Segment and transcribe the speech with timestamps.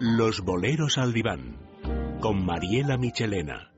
[0.00, 1.56] Los boleros al diván
[2.20, 3.70] con Mariela Michelena.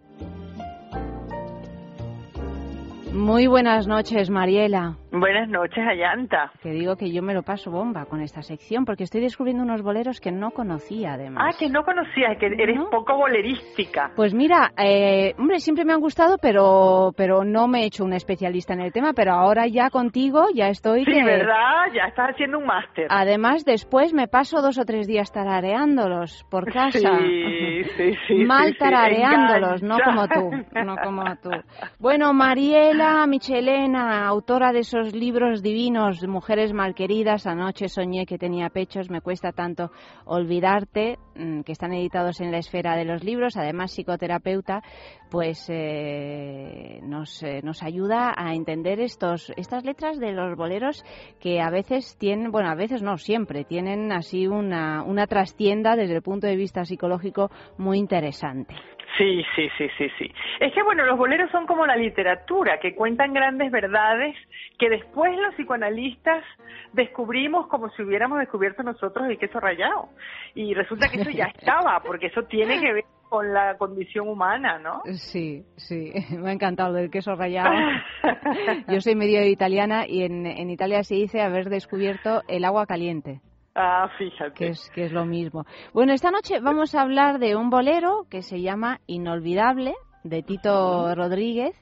[3.13, 4.97] Muy buenas noches, Mariela.
[5.19, 6.53] Buenas noches, Ayanta.
[6.63, 9.83] Que digo que yo me lo paso bomba con esta sección porque estoy descubriendo unos
[9.83, 11.55] boleros que no conocía, además.
[11.55, 14.13] Ah, que no conocía, que eres poco bolerística.
[14.15, 18.17] Pues mira, eh, hombre, siempre me han gustado, pero pero no me he hecho una
[18.17, 21.05] especialista en el tema, pero ahora ya contigo ya estoy...
[21.05, 21.93] Sí, ¿verdad?
[21.95, 23.07] Ya estás haciendo un máster.
[23.09, 26.99] Además, después me paso dos o tres días tarareándolos por casa.
[27.19, 28.35] Sí, sí, sí.
[28.45, 30.51] Mal tarareándolos, no como tú,
[30.85, 31.51] no como tú.
[31.99, 39.11] Bueno, Mariela Michelena, autora de esos libros divinos, Mujeres Malqueridas, Anoche soñé que tenía pechos,
[39.11, 39.91] me cuesta tanto
[40.25, 44.83] olvidarte, mm, que están editados en la esfera de los libros, además psicoterapeuta,
[45.31, 51.05] pues eh, nos, eh, nos ayuda a entender estos, estas letras de los boleros
[51.41, 56.17] que a veces tienen, bueno, a veces no, siempre tienen así una, una trastienda desde
[56.17, 58.75] el punto de vista psicológico muy interesante.
[59.17, 60.35] Sí, sí, sí, sí, sí.
[60.61, 64.37] Es que bueno, los boleros son como la literatura, que cuentan grandes verdades
[64.79, 66.45] que después los psicoanalistas
[66.93, 70.11] descubrimos como si hubiéramos descubierto nosotros el queso rayado.
[70.55, 74.79] Y resulta que eso ya estaba, porque eso tiene que ver con la condición humana,
[74.79, 75.03] ¿no?
[75.15, 77.75] Sí, sí, me ha encantado lo del queso rallado.
[78.89, 83.41] Yo soy medio italiana y en, en Italia se dice haber descubierto el agua caliente.
[83.79, 84.55] Ah, fíjate.
[84.55, 85.67] Que es, que es lo mismo.
[85.93, 91.15] Bueno, esta noche vamos a hablar de un bolero que se llama Inolvidable, de Tito
[91.15, 91.77] Rodríguez.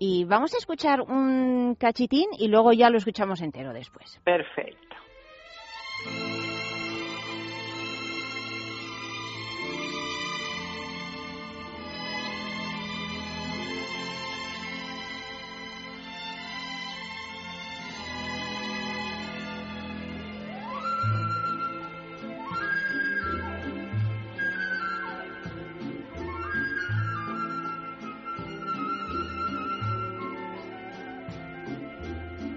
[0.00, 4.20] Y vamos a escuchar un cachitín y luego ya lo escuchamos entero después.
[4.24, 4.96] Perfecto.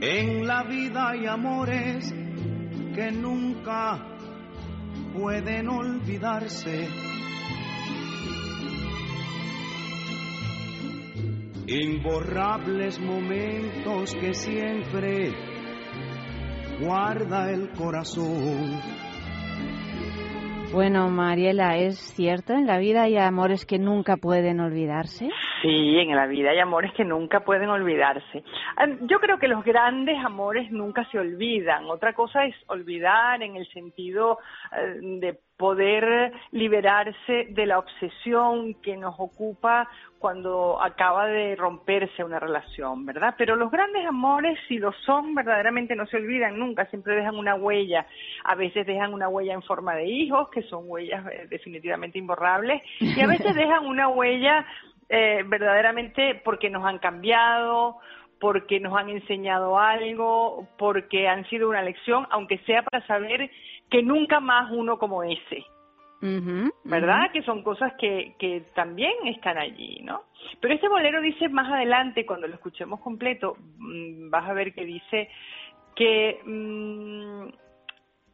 [0.03, 4.03] En la vida hay amores que nunca
[5.13, 6.87] pueden olvidarse.
[11.67, 15.33] Imborrables momentos que siempre
[16.79, 18.81] guarda el corazón.
[20.73, 22.53] Bueno, Mariela, ¿es cierto?
[22.53, 25.29] ¿En la vida hay amores que nunca pueden olvidarse?
[25.61, 28.43] Sí, en la vida hay amores que nunca pueden olvidarse.
[29.01, 31.85] Yo creo que los grandes amores nunca se olvidan.
[31.85, 34.39] Otra cosa es olvidar en el sentido
[34.75, 42.39] eh, de poder liberarse de la obsesión que nos ocupa cuando acaba de romperse una
[42.39, 43.35] relación, ¿verdad?
[43.37, 47.53] Pero los grandes amores, si lo son, verdaderamente no se olvidan nunca, siempre dejan una
[47.53, 48.07] huella.
[48.43, 52.81] A veces dejan una huella en forma de hijos, que son huellas eh, definitivamente imborrables,
[52.99, 54.65] y a veces dejan una huella
[55.13, 57.97] eh, verdaderamente porque nos han cambiado,
[58.39, 63.51] porque nos han enseñado algo, porque han sido una lección, aunque sea para saber
[63.89, 65.65] que nunca más uno como ese.
[66.85, 67.31] ¿Verdad?
[67.33, 70.21] Que son cosas que, que también están allí, ¿no?
[70.61, 74.85] Pero este bolero dice más adelante, cuando lo escuchemos completo, mm, vas a ver que
[74.85, 75.29] dice
[75.95, 77.49] que mm,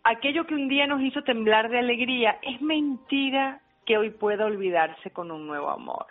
[0.03, 5.09] aquello que un día nos hizo temblar de alegría es mentira que hoy pueda olvidarse
[5.09, 6.05] con un nuevo amor.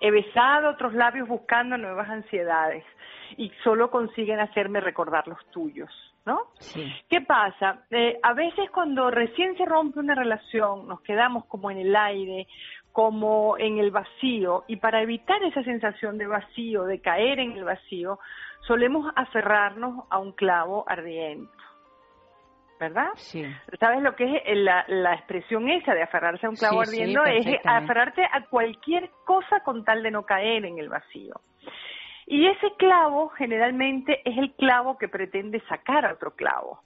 [0.00, 2.84] He besado otros labios buscando nuevas ansiedades
[3.36, 5.90] y solo consiguen hacerme recordar los tuyos,
[6.24, 6.40] ¿no?
[7.08, 7.84] ¿Qué pasa?
[7.90, 12.46] Eh, a veces cuando recién se rompe una relación nos quedamos como en el aire,
[12.92, 17.64] como en el vacío y para evitar esa sensación de vacío, de caer en el
[17.64, 18.18] vacío,
[18.66, 21.48] solemos aferrarnos a un clavo ardiente.
[22.78, 23.10] ¿Verdad?
[23.16, 23.44] Sí.
[23.80, 27.24] ¿Sabes lo que es la, la expresión esa de aferrarse a un clavo ardiendo?
[27.24, 31.40] es aferrarte a cualquier cosa con tal de no caer en el vacío.
[32.26, 36.80] Y ese clavo generalmente es el clavo que pretende sacar a otro clavo.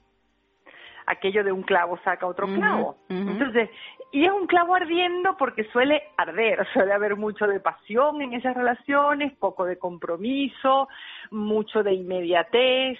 [1.04, 2.96] Aquello de un clavo saca otro clavo.
[3.08, 3.68] Entonces,
[4.12, 8.54] y es un clavo ardiendo porque suele arder, suele haber mucho de pasión en esas
[8.54, 10.88] relaciones, poco de compromiso,
[11.32, 12.98] mucho de inmediatez,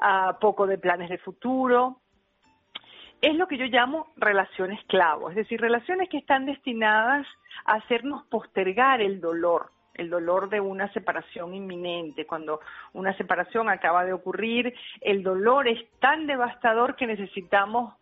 [0.00, 2.00] uh, poco de planes de futuro
[3.20, 7.26] es lo que yo llamo relaciones clavo, es decir, relaciones que están destinadas
[7.64, 12.26] a hacernos postergar el dolor, el dolor de una separación inminente.
[12.26, 12.60] Cuando
[12.92, 17.94] una separación acaba de ocurrir, el dolor es tan devastador que necesitamos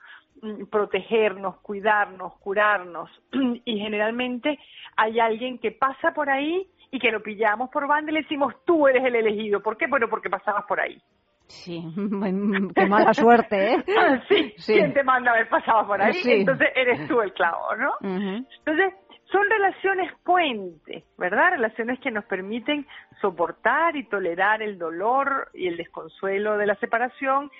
[0.42, 3.10] mm, protegernos, cuidarnos, curarnos.
[3.64, 4.58] Y generalmente
[4.96, 8.54] hay alguien que pasa por ahí y que lo pillamos por banda y le decimos,
[8.64, 9.60] tú eres el elegido.
[9.62, 9.86] ¿Por qué?
[9.86, 11.00] Bueno, porque pasabas por ahí.
[11.48, 11.82] Sí,
[12.74, 13.84] qué mala suerte, ¿eh?
[14.28, 16.20] sí, ¿quién te manda haber pasado por ahí?
[16.24, 17.92] Entonces eres tú el clavo, ¿no?
[18.02, 18.94] Entonces,
[19.30, 21.50] son relaciones puente, ¿verdad?
[21.52, 22.86] Relaciones que nos permiten
[23.20, 27.50] soportar y tolerar el dolor y el desconsuelo de la separación.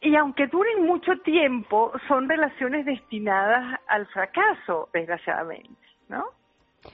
[0.00, 6.26] Y aunque duren mucho tiempo, son relaciones destinadas al fracaso, desgraciadamente, ¿no?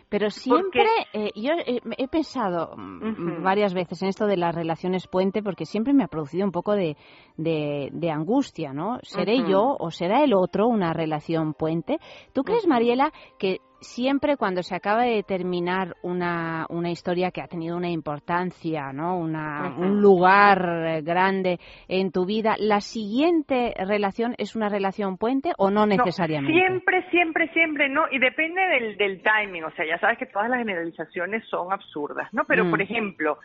[0.08, 5.06] Pero siempre, eh, yo eh, he pensado mm, varias veces en esto de las relaciones
[5.06, 6.96] puente, porque siempre me ha producido un poco de,
[7.36, 8.98] de, angustia, ¿no?
[9.02, 11.98] ¿Seré yo o será el otro una relación puente?
[12.32, 17.46] ¿Tú crees, Mariela, que siempre cuando se acaba de terminar una, una historia que ha
[17.46, 19.18] tenido una importancia, ¿no?
[19.18, 25.70] Una, un lugar grande en tu vida, ¿la siguiente relación es una relación puente o
[25.70, 26.52] no necesariamente?
[26.52, 30.48] siempre, siempre, siempre no, y depende del, del timing, o sea, ya sabes que todas
[30.48, 32.44] las generalizaciones son absurdas, ¿no?
[32.44, 33.38] Pero, por ejemplo,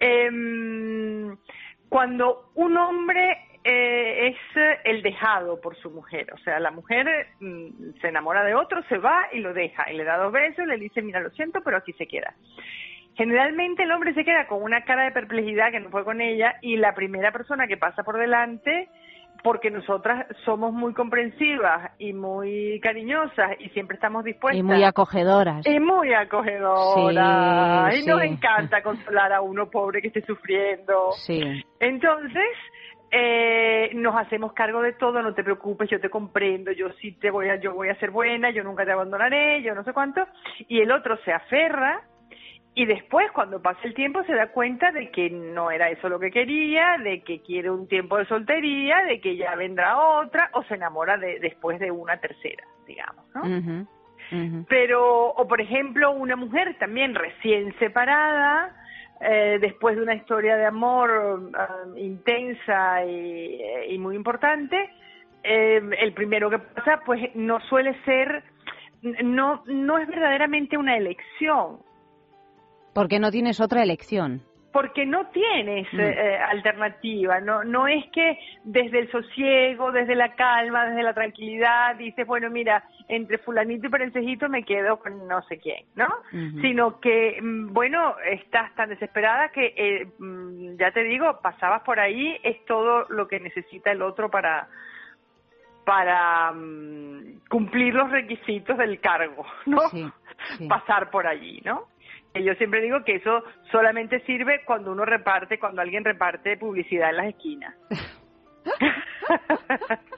[0.00, 0.28] eh,
[1.88, 6.32] cuando un hombre eh, es eh, el dejado por su mujer.
[6.32, 9.90] O sea, la mujer mm, se enamora de otro, se va y lo deja.
[9.90, 12.34] Y le da dos besos, le dice, mira, lo siento, pero aquí se queda.
[13.16, 16.54] Generalmente el hombre se queda con una cara de perplejidad que no fue con ella
[16.60, 18.88] y la primera persona que pasa por delante
[19.42, 24.58] porque nosotras somos muy comprensivas y muy cariñosas y siempre estamos dispuestas.
[24.58, 25.66] Y muy acogedoras.
[25.66, 27.96] Y muy acogedoras.
[27.96, 31.12] y nos encanta consolar a uno pobre que esté sufriendo.
[31.12, 31.42] Sí.
[31.80, 32.48] Entonces,
[33.10, 37.30] eh, nos hacemos cargo de todo, no te preocupes, yo te comprendo, yo sí te
[37.30, 40.26] voy a, yo voy a ser buena, yo nunca te abandonaré, yo no sé cuánto,
[40.68, 42.02] y el otro se aferra
[42.78, 46.20] y después cuando pasa el tiempo se da cuenta de que no era eso lo
[46.20, 50.62] que quería, de que quiere un tiempo de soltería, de que ya vendrá otra o
[50.64, 53.86] se enamora de, después de una tercera, digamos, ¿no?
[54.68, 58.74] Pero, o por ejemplo, una mujer también recién separada,
[59.20, 64.76] eh, después de una historia de amor um, intensa y, muy importante,
[65.42, 68.44] eh, el primero que pasa, pues no suele ser,
[69.02, 71.78] no, no es verdaderamente una elección.
[72.92, 74.42] Porque no tienes otra elección
[74.76, 76.00] porque no tienes mm.
[76.00, 81.96] eh, alternativa, no no es que desde el sosiego, desde la calma, desde la tranquilidad
[81.96, 86.08] dices, bueno, mira, entre fulanito y perencejito me quedo con no sé quién, ¿no?
[86.60, 91.98] Sino que, mm, bueno, estás tan desesperada que, eh, mm, ya te digo, pasabas por
[91.98, 94.68] ahí, es todo lo que necesita el otro para
[95.86, 96.52] para
[97.48, 99.80] cumplir los requisitos del cargo, ¿no?
[100.68, 101.84] Pasar por allí, ¿no?
[102.44, 107.16] Yo siempre digo que eso solamente sirve cuando uno reparte, cuando alguien reparte publicidad en
[107.16, 107.74] las esquinas.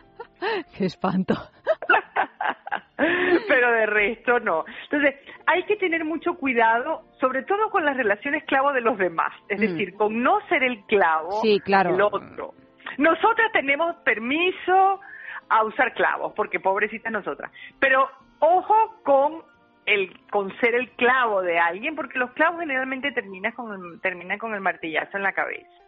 [0.77, 1.35] Qué espanto.
[2.97, 4.65] Pero de resto no.
[4.85, 5.15] Entonces,
[5.47, 9.59] hay que tener mucho cuidado, sobre todo con las relaciones clavo de los demás, es
[9.59, 9.63] mm.
[9.63, 11.93] decir, con no ser el clavo sí, claro.
[11.93, 12.55] del otro.
[12.99, 15.01] Nosotras tenemos permiso
[15.49, 17.51] a usar clavos, porque pobrecitas nosotras.
[17.79, 18.09] Pero
[18.41, 19.43] ojo con
[19.89, 24.55] el con ser el clavo de alguien, porque los clavos generalmente terminan con terminan con
[24.55, 25.88] el martillazo en la cabeza.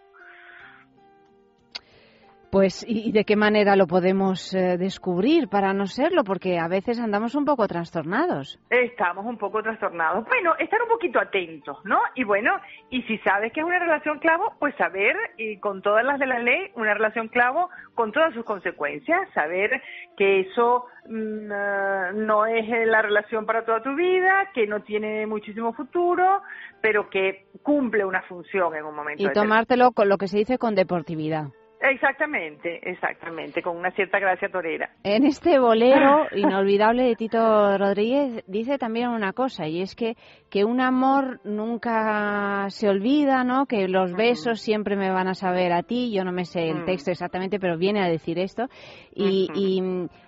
[2.51, 6.25] Pues, ¿y de qué manera lo podemos eh, descubrir para no serlo?
[6.25, 8.59] Porque a veces andamos un poco trastornados.
[8.71, 10.25] Estamos un poco trastornados.
[10.27, 12.01] Bueno, estar un poquito atentos, ¿no?
[12.17, 12.51] Y bueno,
[12.91, 16.27] y si sabes que es una relación clavo, pues saber, y con todas las de
[16.27, 19.81] la ley, una relación clavo con todas sus consecuencias, saber
[20.17, 25.25] que eso mm, eh, no es la relación para toda tu vida, que no tiene
[25.25, 26.43] muchísimo futuro,
[26.81, 29.23] pero que cumple una función en un momento.
[29.23, 31.51] Y tomártelo con lo que se dice con deportividad.
[31.83, 34.91] Exactamente, exactamente, con una cierta gracia torera.
[35.03, 40.15] En este bolero inolvidable de Tito Rodríguez dice también una cosa, y es que,
[40.51, 43.65] que un amor nunca se olvida, ¿no?
[43.65, 46.85] Que los besos siempre me van a saber a ti, yo no me sé el
[46.85, 48.67] texto exactamente, pero viene a decir esto,
[49.15, 49.83] y, y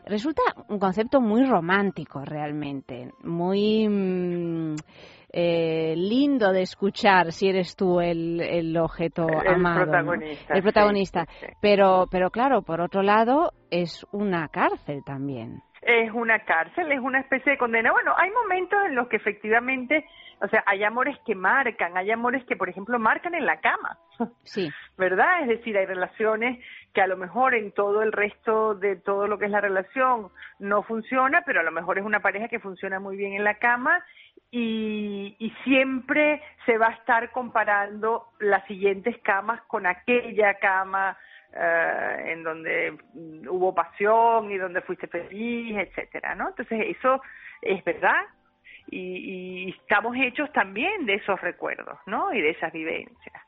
[0.06, 3.86] resulta un concepto muy romántico realmente, muy...
[3.86, 4.76] Mm,
[5.32, 11.26] eh, lindo de escuchar si eres tú el, el objeto amado, protagonista, el protagonista.
[11.60, 15.62] Pero, pero claro, por otro lado, es una cárcel también.
[15.80, 17.90] Es una cárcel, es una especie de condena.
[17.90, 20.04] Bueno, hay momentos en los que efectivamente,
[20.40, 23.98] o sea, hay amores que marcan, hay amores que, por ejemplo, marcan en la cama.
[24.44, 24.70] Sí.
[24.98, 25.42] ¿Verdad?
[25.42, 26.62] Es decir, hay relaciones
[26.92, 30.28] que a lo mejor en todo el resto de todo lo que es la relación
[30.58, 33.54] no funciona, pero a lo mejor es una pareja que funciona muy bien en la
[33.54, 34.04] cama
[34.52, 41.16] y, siempre se va a estar comparando las siguientes camas con aquella cama
[41.54, 42.98] eh, en donde
[43.48, 46.50] hubo pasión y donde fuiste feliz, etcétera, ¿no?
[46.50, 47.22] Entonces eso
[47.62, 48.20] es verdad
[48.88, 52.32] y, y estamos hechos también de esos recuerdos, ¿no?
[52.32, 53.42] Y de esas vivencias.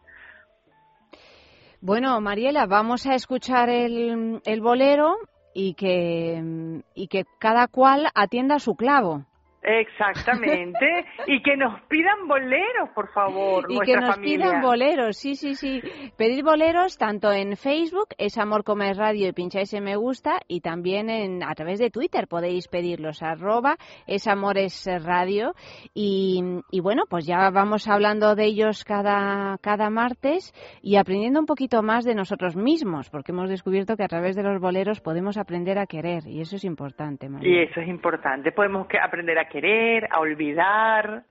[1.80, 5.16] Bueno, Mariela, vamos a escuchar el, el bolero
[5.52, 9.26] y que, y que cada cual atienda su clavo.
[9.64, 11.06] Exactamente.
[11.26, 13.64] y que nos pidan boleros, por favor.
[13.68, 15.80] Y que nos pidan boleros, sí, sí, sí.
[16.16, 20.60] Pedir boleros tanto en Facebook, es Amor Comer Radio y pincháis en me gusta, y
[20.60, 25.54] también en, a través de Twitter podéis pedirlos, arroba es Amores Radio.
[25.94, 30.52] Y, y bueno, pues ya vamos hablando de ellos cada, cada martes
[30.82, 34.42] y aprendiendo un poquito más de nosotros mismos, porque hemos descubierto que a través de
[34.42, 37.28] los boleros podemos aprender a querer, y eso es importante.
[37.42, 41.22] Y eso es importante, podemos aprender a querer, a olvidar,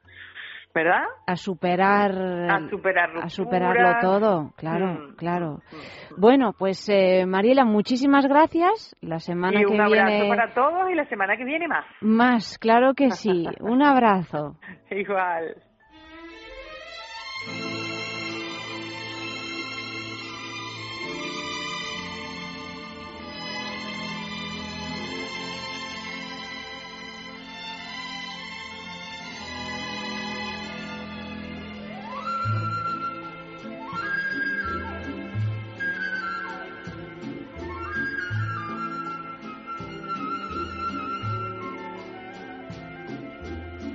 [0.74, 1.03] ¿verdad?
[1.27, 2.12] A superar,
[2.50, 5.60] a, superar a superarlo todo, claro, mm, claro.
[5.72, 6.22] Mm, mm.
[6.22, 8.96] Bueno, pues eh, Mariela, muchísimas gracias.
[9.01, 9.84] La semana y que viene.
[9.84, 11.86] Un abrazo para todos y la semana que viene más.
[12.00, 13.46] Más, claro que sí.
[13.60, 14.56] un abrazo.
[14.89, 15.56] Igual.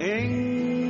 [0.00, 0.89] en